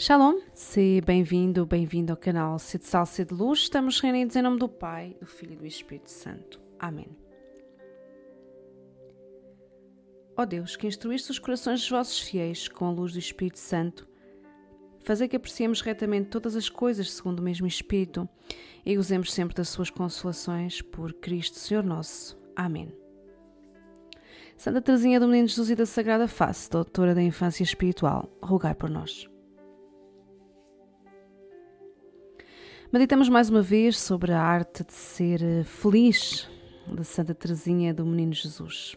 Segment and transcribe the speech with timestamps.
[0.00, 3.62] Shalom, seja bem-vindo, bem-vindo ao canal Sede Sal, Sede Luz.
[3.62, 6.60] Estamos reunidos em nome do Pai, do Filho e do Espírito Santo.
[6.78, 7.08] Amém.
[10.36, 14.06] Ó Deus, que instruíste os corações dos vossos fiéis com a luz do Espírito Santo,
[15.00, 18.28] fazer que apreciemos retamente todas as coisas segundo o mesmo Espírito
[18.86, 22.40] e gozemos sempre das suas consolações por Cristo Senhor nosso.
[22.54, 22.96] Amém.
[24.56, 28.88] Santa Teresinha do Menino Jesus e da Sagrada Face, doutora da Infância Espiritual, rogai por
[28.88, 29.28] nós.
[32.90, 36.48] Meditamos mais uma vez sobre a arte de ser feliz
[36.86, 38.96] de Santa Teresinha do Menino Jesus.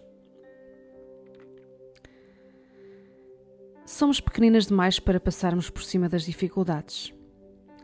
[3.86, 7.14] Somos pequeninas demais para passarmos por cima das dificuldades.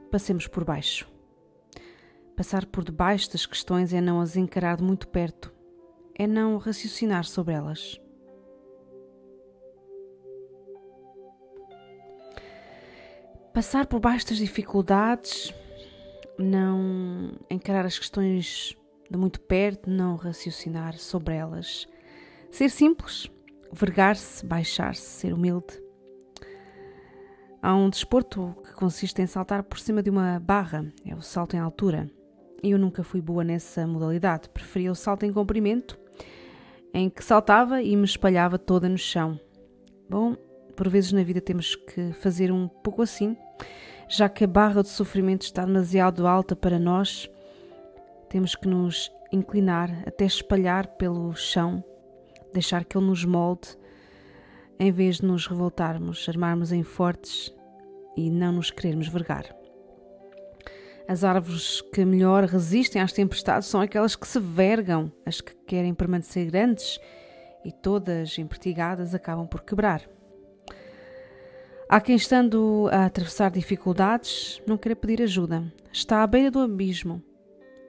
[0.10, 1.06] Passemos por baixo.
[2.38, 5.54] Passar por debaixo das questões é não as encarar de muito perto,
[6.16, 8.00] é não raciocinar sobre elas.
[13.53, 15.53] Passar por baixo das dificuldades
[16.38, 18.76] não encarar as questões
[19.10, 21.88] de muito perto, não raciocinar sobre elas.
[22.52, 23.30] Ser simples,
[23.72, 25.82] vergar-se, baixar-se, ser humilde.
[27.62, 31.56] Há um desporto que consiste em saltar por cima de uma barra, é o salto
[31.56, 32.10] em altura.
[32.64, 35.98] Eu nunca fui boa nessa modalidade, preferia o salto em comprimento,
[36.94, 39.40] em que saltava e me espalhava toda no chão.
[40.10, 40.36] Bom,
[40.76, 43.36] por vezes na vida temos que fazer um pouco assim
[44.08, 47.30] já que a barra de sofrimento está demasiado alta para nós,
[48.30, 51.83] temos que nos inclinar até espalhar pelo chão,
[52.53, 53.78] deixar que ele nos molde,
[54.80, 57.53] em vez de nos revoltarmos, armarmos em fortes
[58.16, 59.45] e não nos querermos vergar.
[61.08, 65.94] As árvores que melhor resistem às tempestades são aquelas que se vergam, as que querem
[65.94, 67.00] permanecer grandes
[67.63, 70.02] e todas empertigadas acabam por quebrar.
[71.90, 75.64] Há quem, estando a atravessar dificuldades, não queira pedir ajuda.
[75.90, 77.24] Está à beira do abismo.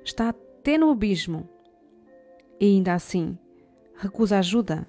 [0.04, 1.48] Está até no abismo.
[2.60, 3.36] E ainda assim,
[3.96, 4.86] recusa ajuda.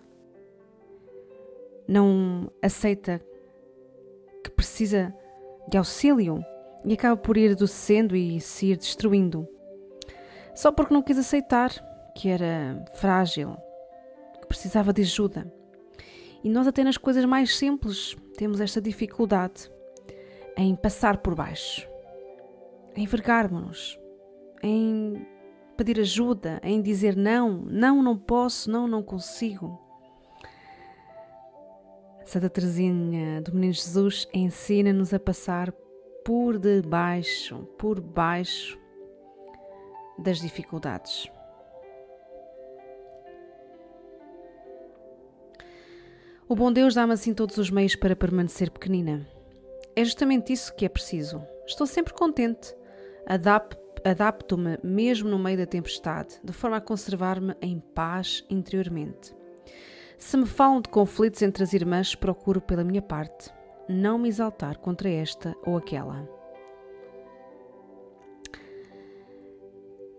[1.88, 3.19] Não aceita
[4.44, 5.12] que precisa
[5.68, 6.46] de auxílio
[6.86, 9.48] e acaba por ir adoecendo e se ir destruindo.
[10.53, 11.72] Só porque não quis aceitar
[12.16, 13.58] que era frágil,
[14.40, 15.52] que precisava de ajuda.
[16.44, 19.69] E nós, até nas coisas mais simples, temos esta dificuldade
[20.55, 21.88] em passar por baixo,
[22.95, 24.00] em vergarmos-nos,
[24.63, 25.25] em
[25.75, 29.79] pedir ajuda, em dizer não, não, não posso, não, não consigo.
[32.25, 35.73] Santa Teresinha do Menino Jesus ensina-nos a passar
[36.23, 38.77] por debaixo, por baixo
[40.17, 41.29] das dificuldades.
[46.52, 49.24] O bom Deus dá-me assim todos os meios para permanecer pequenina.
[49.96, 51.46] É justamente isso que é preciso.
[51.68, 52.76] Estou sempre contente.
[54.04, 59.32] Adapto-me mesmo no meio da tempestade, de forma a conservar-me em paz interiormente.
[60.18, 63.54] Se me falam de conflitos entre as irmãs, procuro, pela minha parte,
[63.88, 66.28] não me exaltar contra esta ou aquela.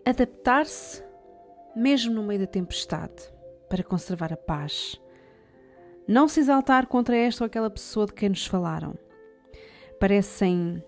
[0.07, 1.03] Adaptar-se,
[1.75, 3.21] mesmo no meio da tempestade,
[3.69, 4.97] para conservar a paz
[6.07, 8.99] não se exaltar contra esta ou aquela pessoa de quem nos falaram.
[9.99, 10.83] Parecem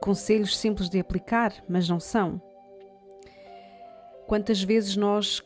[0.00, 2.40] conselhos simples de aplicar, mas não são.
[4.26, 5.42] Quantas vezes nós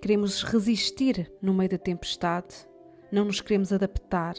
[0.00, 2.54] queremos resistir no meio da tempestade,
[3.10, 4.36] não nos queremos adaptar,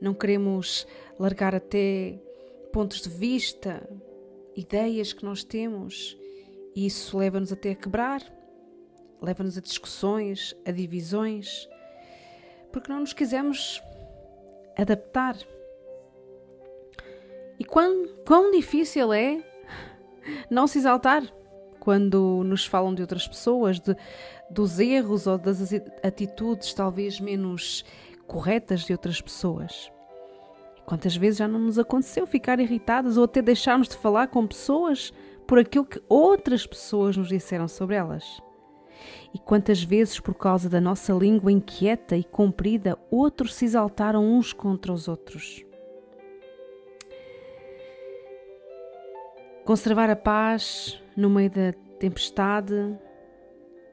[0.00, 0.86] não queremos
[1.18, 2.20] largar até
[2.72, 3.88] pontos de vista,
[4.56, 6.18] ideias que nós temos,
[6.74, 8.20] e isso leva-nos até a quebrar,
[9.22, 11.68] leva-nos a discussões, a divisões
[12.74, 13.80] porque não nos quisemos
[14.76, 15.36] adaptar.
[17.56, 19.40] E quão, quão difícil é
[20.50, 21.22] não se exaltar
[21.78, 23.96] quando nos falam de outras pessoas, de,
[24.50, 27.84] dos erros ou das atitudes talvez menos
[28.26, 29.88] corretas de outras pessoas.
[30.84, 35.12] Quantas vezes já não nos aconteceu ficar irritadas ou até deixarmos de falar com pessoas
[35.46, 38.42] por aquilo que outras pessoas nos disseram sobre elas?
[39.32, 44.52] E quantas vezes, por causa da nossa língua inquieta e comprida, outros se exaltaram uns
[44.52, 45.64] contra os outros.
[49.64, 52.74] Conservar a paz no meio da tempestade,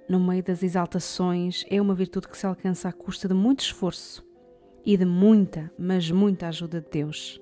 [0.07, 4.25] no meio das exaltações, é uma virtude que se alcança à custa de muito esforço
[4.85, 7.41] e de muita, mas muita ajuda de Deus.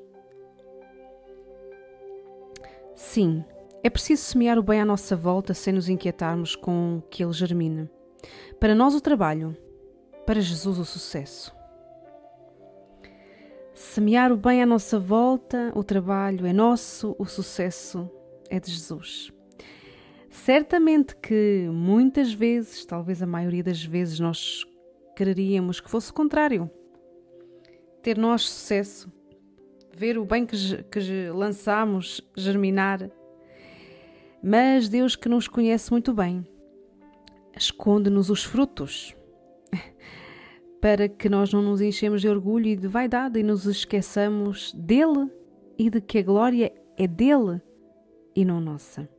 [2.94, 3.44] Sim,
[3.82, 7.90] é preciso semear o bem à nossa volta sem nos inquietarmos com que ele germine.
[8.60, 9.56] Para nós o trabalho,
[10.26, 11.56] para Jesus o sucesso.
[13.74, 18.12] Semear o bem à nossa volta, o trabalho é nosso, o sucesso
[18.50, 19.32] é de Jesus.
[20.30, 24.66] Certamente que muitas vezes, talvez a maioria das vezes, nós
[25.16, 26.70] quereríamos que fosse o contrário.
[28.04, 29.12] Ter nós sucesso,
[29.96, 33.10] ver o bem que, que lançamos germinar.
[34.42, 36.48] Mas Deus, que nos conhece muito bem,
[37.56, 39.16] esconde-nos os frutos
[40.80, 45.30] para que nós não nos enchemos de orgulho e de vaidade e nos esqueçamos dele
[45.78, 47.62] e de que a glória é dele
[48.36, 49.10] e não nossa.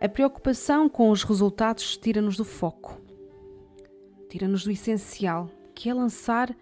[0.00, 3.00] A preocupação com os resultados tira-nos do foco,
[4.28, 6.54] tira-nos do essencial, que é lançar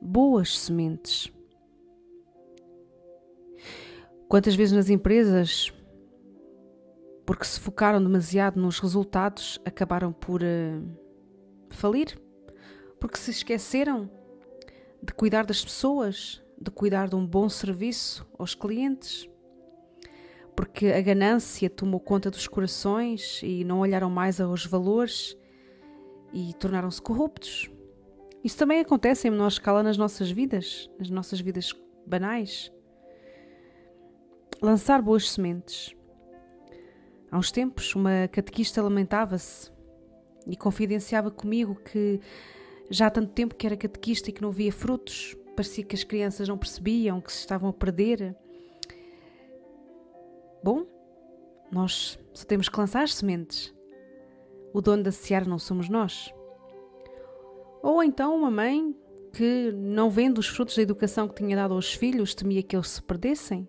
[0.00, 1.32] boas sementes.
[4.28, 5.72] Quantas vezes nas empresas,
[7.24, 10.98] porque se focaram demasiado nos resultados, acabaram por uh,
[11.70, 12.20] falir?
[13.00, 14.10] Porque se esqueceram
[15.02, 19.28] de cuidar das pessoas, de cuidar de um bom serviço aos clientes?
[20.54, 25.36] porque a ganância tomou conta dos corações e não olharam mais aos valores
[26.32, 27.70] e tornaram-se corruptos.
[28.42, 31.72] Isso também acontece em menor escala nas nossas vidas, nas nossas vidas
[32.06, 32.72] banais.
[34.62, 35.94] Lançar boas sementes.
[37.34, 39.68] Há uns tempos, uma catequista lamentava-se
[40.46, 42.20] e confidenciava comigo que
[42.88, 45.36] já há tanto tempo que era catequista e que não via frutos.
[45.56, 48.36] Parecia que as crianças não percebiam que se estavam a perder
[50.62, 50.86] Bom,
[51.72, 53.74] nós só temos que lançar as sementes.
[54.72, 56.32] O dono da seara não somos nós.
[57.82, 58.96] Ou então uma mãe
[59.32, 62.90] que, não vendo os frutos da educação que tinha dado aos filhos, temia que eles
[62.90, 63.68] se perdessem.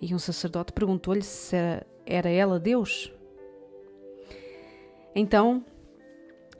[0.00, 3.12] E um sacerdote perguntou-lhe se era ela Deus.
[5.14, 5.64] Então,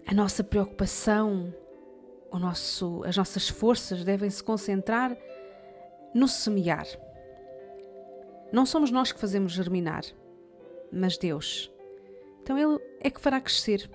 [0.06, 1.54] a nossa preocupação,
[2.31, 5.16] o nosso, as nossas forças devem se concentrar
[6.14, 6.87] no semear.
[8.52, 10.04] Não somos nós que fazemos germinar,
[10.93, 11.70] mas Deus.
[12.42, 13.90] Então Ele é que fará crescer.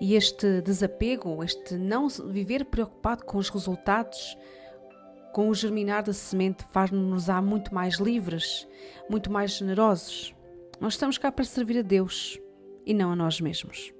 [0.00, 4.36] E este desapego, este não viver preocupado com os resultados,
[5.32, 8.68] com o germinar da semente, faz-nos a muito mais livres,
[9.08, 10.34] muito mais generosos.
[10.82, 12.40] Nós estamos cá para servir a Deus
[12.84, 13.94] e não a nós mesmos.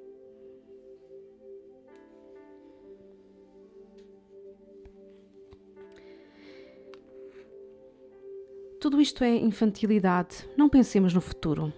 [8.81, 10.50] Tudo isto é infantilidade.
[10.56, 11.73] Não pensemos no futuro.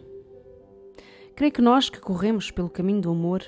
[1.37, 3.43] Creio que nós que corremos pelo caminho do amor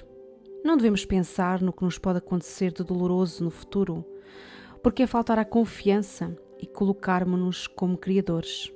[0.62, 4.04] não devemos pensar no que nos pode acontecer de doloroso no futuro,
[4.82, 8.75] porque é faltar a confiança e colocarmos-nos como criadores.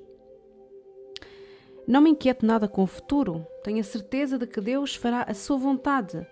[1.91, 5.35] Não me inquieto nada com o futuro, tenho a certeza de que Deus fará a
[5.35, 6.25] sua vontade.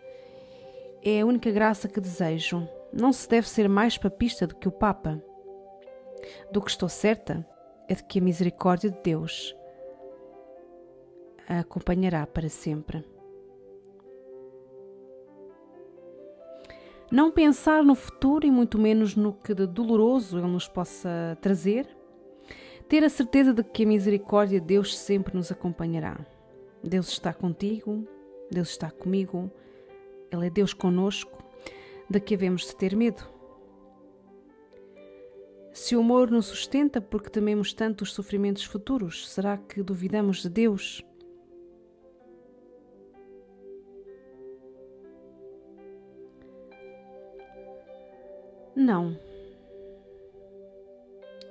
[1.03, 2.69] É a única graça que desejo.
[2.93, 5.21] Não se deve ser mais papista do que o Papa.
[6.53, 7.45] Do que estou certa
[7.89, 9.53] é de que a misericórdia de Deus
[11.49, 13.05] a acompanhará para sempre.
[17.11, 21.98] Não pensar no futuro e muito menos no que de doloroso ele nos possa trazer.
[22.89, 26.19] Ter a certeza de que a misericórdia de Deus sempre nos acompanhará.
[26.83, 28.09] Deus está contigo,
[28.51, 29.51] Deus está comigo,
[30.31, 31.45] Ele é Deus conosco.
[32.09, 33.23] De que havemos de ter medo?
[35.71, 40.49] Se o amor nos sustenta porque tememos tanto os sofrimentos futuros, será que duvidamos de
[40.49, 41.05] Deus?
[48.75, 49.21] Não.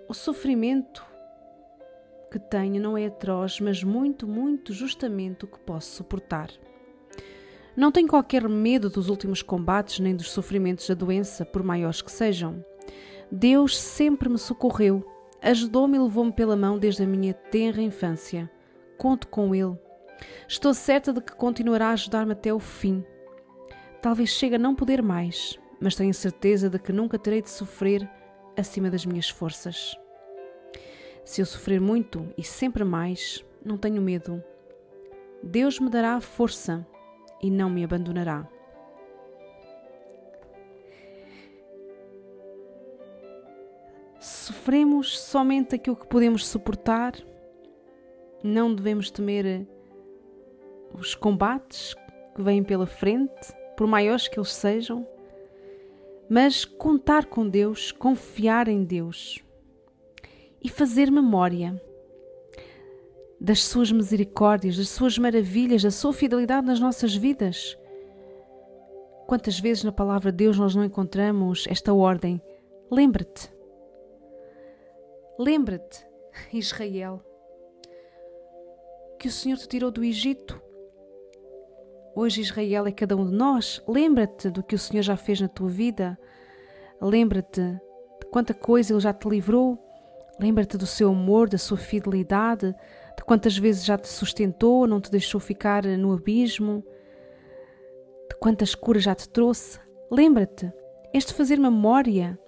[0.10, 1.06] O sofrimento
[2.32, 6.50] que tenho não é atroz, mas muito, muito justamente o que posso suportar.
[7.76, 12.12] Não tenho qualquer medo dos últimos combates nem dos sofrimentos da doença, por maiores que
[12.12, 12.66] sejam.
[13.32, 15.06] Deus sempre me socorreu,
[15.42, 18.50] ajudou-me e levou-me pela mão desde a minha tenra infância.
[18.98, 19.78] Conto com Ele.
[20.48, 23.06] Estou certa de que continuará a ajudar-me até o fim.
[24.02, 28.10] Talvez chegue a não poder mais, mas tenho certeza de que nunca terei de sofrer
[28.58, 29.96] acima das minhas forças.
[31.28, 34.42] Se eu sofrer muito e sempre mais, não tenho medo.
[35.44, 36.88] Deus me dará força
[37.44, 38.48] e não me abandonará.
[44.22, 47.14] Sofremos somente aquilo que podemos suportar,
[48.42, 49.68] não devemos temer
[50.94, 51.94] os combates
[52.36, 55.06] que vêm pela frente, por maiores que eles sejam,
[56.30, 59.46] mas contar com Deus, confiar em Deus
[60.64, 61.82] e fazer memória
[63.40, 67.78] das suas misericórdias, das suas maravilhas, da sua fidelidade nas nossas vidas.
[69.28, 72.42] Quantas vezes na palavra de Deus nós não encontramos esta ordem?
[72.90, 73.52] Lembra-te,
[75.40, 76.04] Lembra-te,
[76.52, 77.24] Israel,
[79.20, 80.60] que o Senhor te tirou do Egito.
[82.16, 83.80] Hoje Israel é cada um de nós.
[83.88, 86.18] Lembra-te do que o Senhor já fez na tua vida.
[87.00, 89.78] Lembra-te de quanta coisa Ele já te livrou.
[90.40, 92.76] Lembra-te do seu amor, da sua fidelidade,
[93.18, 96.84] de quantas vezes já te sustentou, não te deixou ficar no abismo,
[98.30, 99.80] de quantas curas já te trouxe.
[100.12, 100.72] Lembra-te,
[101.14, 102.40] este fazer memória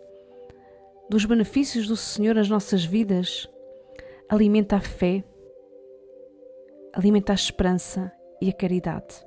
[1.10, 3.50] dos benefícios do Senhor nas nossas vidas
[4.30, 5.24] alimenta a fé,
[6.94, 9.26] alimenta a esperança e a caridade.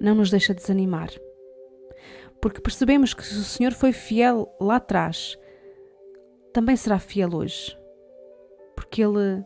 [0.00, 1.10] Não nos deixa desanimar.
[2.40, 5.36] Porque percebemos que se o Senhor foi fiel lá atrás,
[6.52, 7.78] também será fiel hoje.
[8.74, 9.44] Porque Ele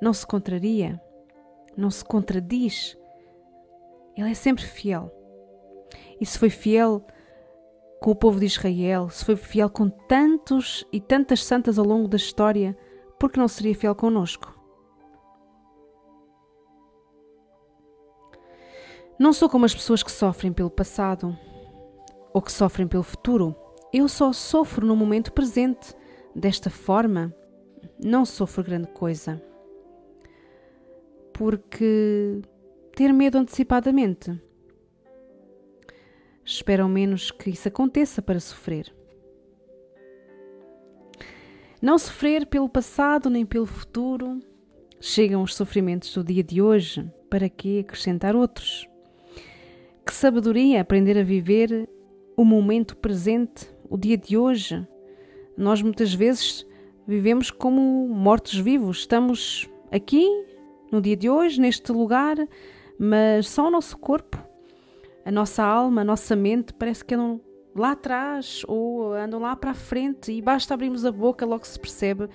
[0.00, 1.00] não se contraria,
[1.76, 2.96] não se contradiz.
[4.16, 5.12] Ele é sempre fiel.
[6.20, 7.04] E se foi fiel
[8.00, 12.08] com o povo de Israel, se foi fiel com tantos e tantas santas ao longo
[12.08, 12.76] da história,
[13.18, 14.54] por que não seria fiel conosco?
[19.18, 21.36] Não sou como as pessoas que sofrem pelo passado
[22.34, 23.56] ou que sofrem pelo futuro.
[23.90, 25.94] Eu só sofro no momento presente.
[26.36, 27.34] Desta forma,
[27.98, 29.42] não sofro grande coisa.
[31.32, 32.42] Porque
[32.94, 34.38] ter medo antecipadamente.
[36.44, 38.94] Espero ao menos que isso aconteça para sofrer.
[41.80, 44.38] Não sofrer pelo passado nem pelo futuro.
[45.00, 47.10] Chegam os sofrimentos do dia de hoje.
[47.30, 48.86] Para que acrescentar outros?
[50.04, 51.88] Que sabedoria aprender a viver
[52.36, 54.86] o momento presente, o dia de hoje.
[55.56, 56.66] Nós muitas vezes
[57.06, 58.98] vivemos como mortos-vivos.
[58.98, 60.28] Estamos aqui,
[60.92, 62.36] no dia de hoje, neste lugar,
[62.98, 64.38] mas só o nosso corpo,
[65.24, 67.40] a nossa alma, a nossa mente parece que andam
[67.74, 71.80] lá atrás ou andam lá para a frente e basta abrirmos a boca, logo se
[71.80, 72.28] percebe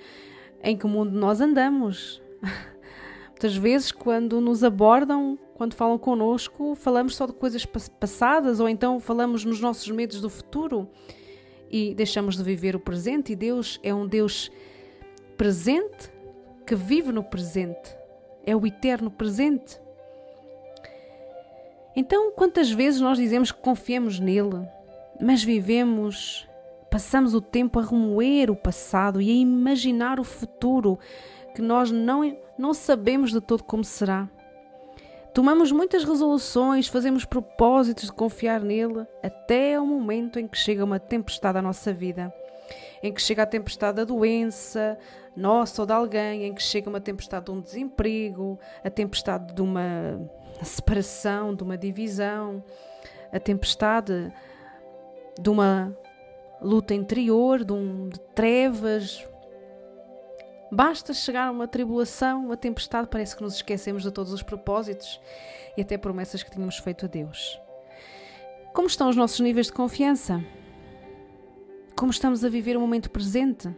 [0.60, 2.20] em que mundo nós andamos.
[3.30, 8.98] Muitas vezes, quando nos abordam, quando falam connosco, falamos só de coisas passadas ou então
[8.98, 10.88] falamos nos nossos medos do futuro
[11.72, 13.32] e deixamos de viver o presente.
[13.32, 14.52] E Deus é um Deus
[15.36, 16.12] presente
[16.66, 17.96] que vive no presente,
[18.44, 19.80] é o eterno presente.
[21.96, 24.66] Então, quantas vezes nós dizemos que confiamos nele,
[25.20, 26.46] mas vivemos,
[26.90, 30.98] passamos o tempo a remoer o passado e a imaginar o futuro
[31.54, 34.28] que nós não, não sabemos de todo como será.
[35.34, 41.00] Tomamos muitas resoluções, fazemos propósitos de confiar nele, até ao momento em que chega uma
[41.00, 42.32] tempestade à nossa vida.
[43.02, 44.98] Em que chega a tempestade da doença,
[45.34, 49.62] nossa ou de alguém, em que chega uma tempestade de um desemprego, a tempestade de
[49.62, 50.20] uma
[50.62, 52.62] separação, de uma divisão,
[53.32, 54.30] a tempestade
[55.40, 55.96] de uma
[56.60, 59.26] luta interior, de, um, de trevas,
[60.74, 65.20] Basta chegar a uma tribulação, uma tempestade, parece que nos esquecemos de todos os propósitos
[65.76, 67.60] e até promessas que tínhamos feito a Deus.
[68.72, 70.42] Como estão os nossos níveis de confiança?
[71.94, 73.68] Como estamos a viver o momento presente?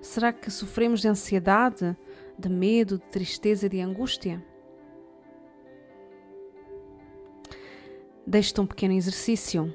[0.00, 1.96] Será que sofremos de ansiedade,
[2.38, 4.40] de medo, de tristeza de angústia?
[8.24, 9.74] Deixe-te um pequeno exercício.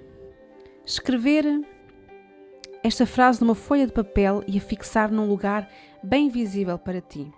[0.85, 1.43] Escrever
[2.83, 5.69] esta frase numa folha de papel e a fixar num lugar
[6.01, 7.31] bem visível para ti.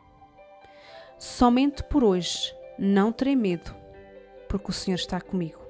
[1.17, 3.75] Somente por hoje não terei medo,
[4.47, 5.61] porque o Senhor está comigo.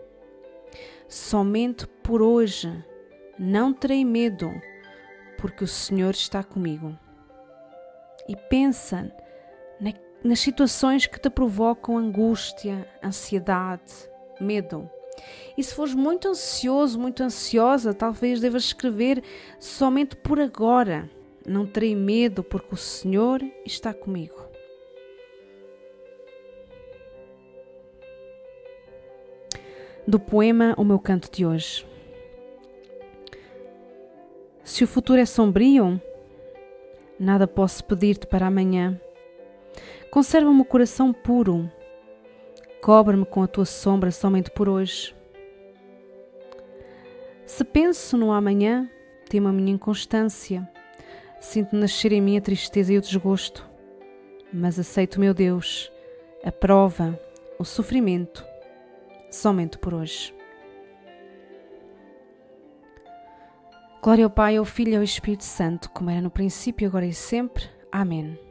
[1.08, 2.72] Somente por hoje
[3.38, 4.50] não terei medo,
[5.38, 6.98] porque o Senhor está comigo.
[8.28, 9.12] E pensa
[10.24, 13.92] nas situações que te provocam angústia, ansiedade,
[14.40, 14.90] medo.
[15.58, 19.24] E se fores muito ansioso, muito ansiosa, talvez devas escrever
[19.60, 21.10] somente por agora
[21.46, 24.50] não terei medo, porque o Senhor está comigo.
[30.08, 31.86] Do poema O meu canto de hoje.
[34.64, 36.02] Se o futuro é sombrio,
[37.20, 39.00] nada posso pedir-te para amanhã.
[40.10, 41.72] Conserva-me o coração puro,
[42.82, 45.16] cobre-me com a tua sombra somente por hoje.
[47.46, 48.90] Se penso no amanhã,
[49.30, 50.68] temo a minha inconstância
[51.42, 53.68] Sinto nascer em mim a tristeza e o desgosto,
[54.54, 55.92] mas aceito, meu Deus,
[56.46, 57.20] a prova,
[57.58, 58.46] o sofrimento,
[59.32, 60.36] somente por hoje.
[64.04, 67.14] Glória ao Pai, ao Filho e ao Espírito Santo, como era no princípio, agora e
[67.14, 67.68] sempre.
[67.92, 68.51] Amém.